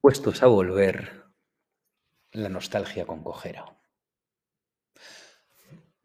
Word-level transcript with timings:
Puestos 0.00 0.44
a 0.44 0.46
volver, 0.46 1.24
la 2.30 2.48
nostalgia 2.48 3.04
con 3.04 3.24
cojera. 3.24 3.76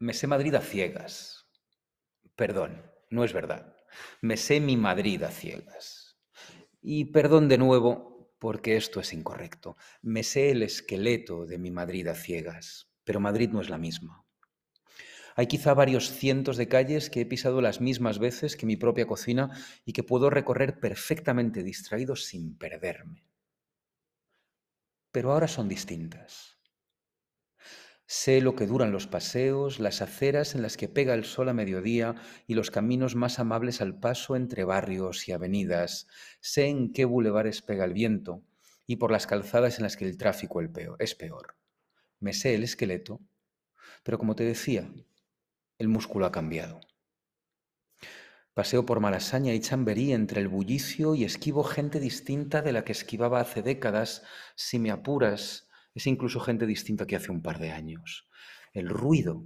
Me 0.00 0.12
sé 0.12 0.26
Madrid 0.26 0.52
a 0.56 0.60
ciegas. 0.60 1.46
Perdón, 2.34 2.82
no 3.08 3.22
es 3.22 3.32
verdad. 3.32 3.76
Me 4.20 4.36
sé 4.36 4.58
mi 4.58 4.76
Madrid 4.76 5.22
a 5.22 5.30
ciegas. 5.30 6.18
Y 6.82 7.12
perdón 7.12 7.48
de 7.48 7.56
nuevo, 7.56 8.34
porque 8.40 8.76
esto 8.76 8.98
es 8.98 9.12
incorrecto. 9.12 9.76
Me 10.02 10.24
sé 10.24 10.50
el 10.50 10.64
esqueleto 10.64 11.46
de 11.46 11.58
mi 11.58 11.70
Madrid 11.70 12.08
a 12.08 12.14
ciegas, 12.14 12.90
pero 13.04 13.20
Madrid 13.20 13.50
no 13.50 13.60
es 13.60 13.70
la 13.70 13.78
misma. 13.78 14.26
Hay 15.36 15.46
quizá 15.46 15.72
varios 15.72 16.10
cientos 16.10 16.56
de 16.56 16.66
calles 16.66 17.10
que 17.10 17.20
he 17.20 17.26
pisado 17.26 17.60
las 17.60 17.80
mismas 17.80 18.18
veces 18.18 18.56
que 18.56 18.66
mi 18.66 18.76
propia 18.76 19.06
cocina 19.06 19.50
y 19.84 19.92
que 19.92 20.02
puedo 20.02 20.30
recorrer 20.30 20.80
perfectamente 20.80 21.62
distraído 21.62 22.16
sin 22.16 22.58
perderme 22.58 23.33
pero 25.14 25.30
ahora 25.30 25.46
son 25.46 25.68
distintas. 25.68 26.58
Sé 28.04 28.40
lo 28.40 28.56
que 28.56 28.66
duran 28.66 28.90
los 28.90 29.06
paseos, 29.06 29.78
las 29.78 30.02
aceras 30.02 30.56
en 30.56 30.62
las 30.62 30.76
que 30.76 30.88
pega 30.88 31.14
el 31.14 31.22
sol 31.24 31.48
a 31.48 31.54
mediodía 31.54 32.16
y 32.48 32.54
los 32.54 32.72
caminos 32.72 33.14
más 33.14 33.38
amables 33.38 33.80
al 33.80 33.96
paso 34.00 34.34
entre 34.34 34.64
barrios 34.64 35.28
y 35.28 35.32
avenidas. 35.32 36.08
Sé 36.40 36.66
en 36.66 36.92
qué 36.92 37.04
bulevares 37.04 37.62
pega 37.62 37.84
el 37.84 37.92
viento 37.92 38.42
y 38.88 38.96
por 38.96 39.12
las 39.12 39.28
calzadas 39.28 39.78
en 39.78 39.84
las 39.84 39.96
que 39.96 40.04
el 40.04 40.16
tráfico 40.16 40.60
es 40.98 41.14
peor. 41.14 41.54
Me 42.18 42.32
sé 42.32 42.56
el 42.56 42.64
esqueleto, 42.64 43.20
pero 44.02 44.18
como 44.18 44.34
te 44.34 44.42
decía, 44.42 44.92
el 45.78 45.86
músculo 45.86 46.26
ha 46.26 46.32
cambiado. 46.32 46.80
Paseo 48.54 48.86
por 48.86 49.00
Malasaña 49.00 49.52
y 49.52 49.58
Chamberí 49.58 50.12
entre 50.12 50.40
el 50.40 50.46
bullicio 50.46 51.16
y 51.16 51.24
esquivo 51.24 51.64
gente 51.64 51.98
distinta 51.98 52.62
de 52.62 52.70
la 52.72 52.84
que 52.84 52.92
esquivaba 52.92 53.40
hace 53.40 53.62
décadas. 53.62 54.22
Si 54.54 54.78
me 54.78 54.92
apuras, 54.92 55.68
es 55.92 56.06
incluso 56.06 56.38
gente 56.38 56.64
distinta 56.64 57.04
que 57.04 57.16
hace 57.16 57.32
un 57.32 57.42
par 57.42 57.58
de 57.58 57.72
años. 57.72 58.28
El 58.72 58.88
ruido, 58.88 59.44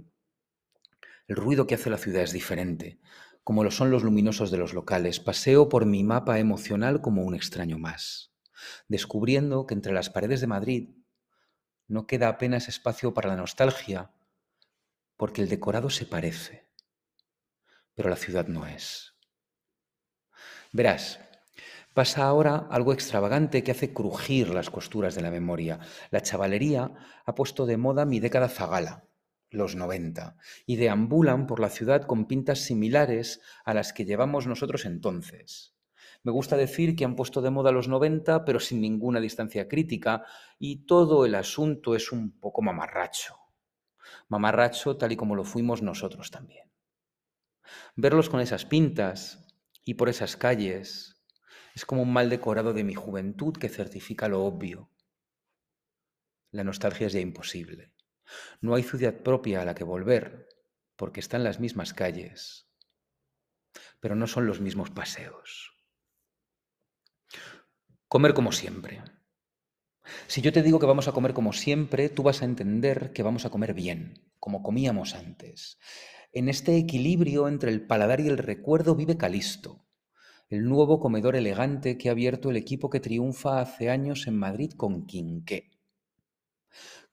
el 1.27 1.37
ruido 1.37 1.65
que 1.65 1.73
hace 1.73 1.89
la 1.89 1.97
ciudad 1.97 2.21
es 2.21 2.33
diferente, 2.33 2.99
como 3.43 3.63
lo 3.63 3.71
son 3.71 3.89
los 3.89 4.03
luminosos 4.03 4.51
de 4.51 4.59
los 4.59 4.75
locales. 4.75 5.19
Paseo 5.19 5.69
por 5.69 5.87
mi 5.87 6.03
mapa 6.03 6.37
emocional 6.37 7.01
como 7.01 7.23
un 7.23 7.33
extraño 7.33 7.79
más, 7.79 8.31
descubriendo 8.89 9.65
que 9.65 9.73
entre 9.73 9.91
las 9.91 10.11
paredes 10.11 10.39
de 10.39 10.47
Madrid 10.47 10.89
no 11.87 12.05
queda 12.05 12.27
apenas 12.27 12.67
espacio 12.67 13.15
para 13.15 13.29
la 13.29 13.37
nostalgia, 13.37 14.11
porque 15.17 15.41
el 15.41 15.49
decorado 15.49 15.89
se 15.89 16.05
parece 16.05 16.68
pero 17.99 18.09
la 18.09 18.15
ciudad 18.15 18.47
no 18.47 18.65
es. 18.65 19.13
Verás, 20.71 21.19
pasa 21.93 22.23
ahora 22.23 22.65
algo 22.71 22.93
extravagante 22.93 23.61
que 23.61 23.71
hace 23.71 23.93
crujir 23.93 24.51
las 24.51 24.69
costuras 24.69 25.15
de 25.15 25.21
la 25.21 25.31
memoria. 25.31 25.81
La 26.09 26.21
chavalería 26.21 26.93
ha 27.25 27.35
puesto 27.35 27.65
de 27.65 27.75
moda 27.75 28.05
mi 28.05 28.21
década 28.21 28.47
zagala, 28.47 29.03
los 29.49 29.75
90, 29.75 30.37
y 30.65 30.77
deambulan 30.77 31.45
por 31.45 31.59
la 31.59 31.69
ciudad 31.69 32.03
con 32.03 32.25
pintas 32.25 32.59
similares 32.59 33.41
a 33.65 33.73
las 33.73 33.91
que 33.91 34.05
llevamos 34.05 34.47
nosotros 34.47 34.85
entonces. 34.85 35.75
Me 36.23 36.31
gusta 36.31 36.55
decir 36.55 36.95
que 36.95 37.03
han 37.03 37.17
puesto 37.17 37.41
de 37.41 37.49
moda 37.49 37.73
los 37.73 37.89
90, 37.89 38.45
pero 38.45 38.61
sin 38.61 38.79
ninguna 38.79 39.19
distancia 39.19 39.67
crítica, 39.67 40.23
y 40.57 40.85
todo 40.85 41.25
el 41.25 41.35
asunto 41.35 41.95
es 41.95 42.13
un 42.13 42.39
poco 42.39 42.61
mamarracho. 42.61 43.35
Mamarracho 44.29 44.95
tal 44.95 45.11
y 45.11 45.17
como 45.17 45.35
lo 45.35 45.43
fuimos 45.43 45.81
nosotros 45.81 46.31
también. 46.31 46.69
Verlos 47.95 48.29
con 48.29 48.39
esas 48.39 48.65
pintas 48.65 49.55
y 49.83 49.95
por 49.95 50.09
esas 50.09 50.37
calles 50.37 51.23
es 51.75 51.85
como 51.85 52.01
un 52.01 52.13
mal 52.13 52.29
decorado 52.29 52.73
de 52.73 52.83
mi 52.83 52.93
juventud 52.93 53.53
que 53.53 53.69
certifica 53.69 54.27
lo 54.27 54.43
obvio. 54.43 54.91
La 56.51 56.63
nostalgia 56.63 57.07
es 57.07 57.13
ya 57.13 57.19
imposible. 57.19 57.93
No 58.61 58.75
hay 58.75 58.83
ciudad 58.83 59.15
propia 59.21 59.61
a 59.61 59.65
la 59.65 59.75
que 59.75 59.83
volver, 59.83 60.47
porque 60.95 61.19
están 61.19 61.43
las 61.43 61.59
mismas 61.59 61.93
calles, 61.93 62.69
pero 63.99 64.15
no 64.15 64.27
son 64.27 64.45
los 64.45 64.59
mismos 64.59 64.89
paseos. 64.89 65.71
Comer 68.07 68.33
como 68.33 68.51
siempre. 68.51 69.03
Si 70.27 70.41
yo 70.41 70.51
te 70.51 70.63
digo 70.63 70.79
que 70.79 70.85
vamos 70.85 71.07
a 71.07 71.11
comer 71.11 71.33
como 71.33 71.53
siempre, 71.53 72.09
tú 72.09 72.23
vas 72.23 72.41
a 72.41 72.45
entender 72.45 73.13
que 73.13 73.23
vamos 73.23 73.45
a 73.45 73.49
comer 73.49 73.73
bien, 73.73 74.31
como 74.39 74.63
comíamos 74.63 75.13
antes. 75.13 75.79
En 76.31 76.47
este 76.47 76.77
equilibrio 76.77 77.47
entre 77.47 77.71
el 77.71 77.87
paladar 77.87 78.19
y 78.19 78.27
el 78.27 78.37
recuerdo 78.37 78.93
vive 78.93 79.17
Calisto, 79.17 79.87
el 80.47 80.69
nuevo 80.69 80.99
comedor 80.99 81.35
elegante 81.35 81.97
que 81.97 82.07
ha 82.07 82.11
abierto 82.11 82.51
el 82.51 82.57
equipo 82.57 82.91
que 82.91 82.99
triunfa 82.99 83.61
hace 83.61 83.89
años 83.89 84.27
en 84.27 84.37
Madrid 84.37 84.73
con 84.73 85.07
Quinqué. 85.07 85.71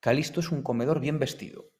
Calisto 0.00 0.41
es 0.41 0.53
un 0.53 0.62
comedor 0.62 1.00
bien 1.00 1.19
vestido, 1.19 1.71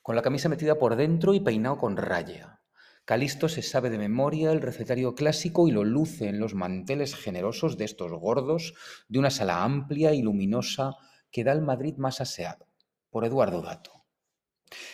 con 0.00 0.14
la 0.14 0.22
camisa 0.22 0.48
metida 0.48 0.78
por 0.78 0.94
dentro 0.94 1.34
y 1.34 1.40
peinado 1.40 1.78
con 1.78 1.96
raya. 1.96 2.60
Calisto 3.04 3.48
se 3.48 3.62
sabe 3.62 3.90
de 3.90 3.98
memoria 3.98 4.52
el 4.52 4.60
recetario 4.60 5.16
clásico 5.16 5.66
y 5.66 5.72
lo 5.72 5.82
luce 5.82 6.28
en 6.28 6.38
los 6.38 6.54
manteles 6.54 7.16
generosos 7.16 7.76
de 7.76 7.84
estos 7.84 8.12
gordos 8.12 8.74
de 9.08 9.18
una 9.18 9.30
sala 9.30 9.64
amplia 9.64 10.14
y 10.14 10.22
luminosa 10.22 10.94
que 11.32 11.42
da 11.42 11.50
al 11.50 11.62
Madrid 11.62 11.96
más 11.96 12.20
aseado, 12.20 12.68
por 13.10 13.24
Eduardo 13.24 13.60
Dato. 13.60 14.01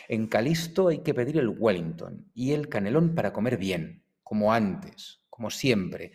En 0.09 0.27
Calisto 0.27 0.89
hay 0.89 0.99
que 0.99 1.15
pedir 1.15 1.39
el 1.39 1.49
Wellington 1.49 2.31
y 2.35 2.53
el 2.53 2.69
canelón 2.69 3.15
para 3.15 3.33
comer 3.33 3.57
bien, 3.57 4.05
como 4.23 4.53
antes, 4.53 5.23
como 5.31 5.51
siempre, 5.51 6.13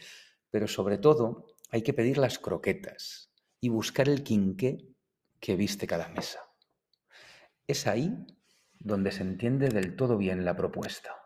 pero 0.50 0.68
sobre 0.68 0.98
todo 0.98 1.48
hay 1.70 1.82
que 1.82 1.94
pedir 1.94 2.18
las 2.18 2.40
croquetas 2.40 3.32
y 3.60 3.70
buscar 3.70 4.10
el 4.10 4.24
quinqué 4.24 4.78
que 5.40 5.56
viste 5.56 5.88
cada 5.88 6.10
mesa. 6.10 6.40
Es 7.66 7.88
ahí 7.88 8.14
donde 8.80 9.12
se 9.12 9.24
entiende 9.24 9.70
del 9.70 9.96
todo 9.96 10.18
bien 10.18 10.46
la 10.46 10.56
propuesta. 10.56 11.23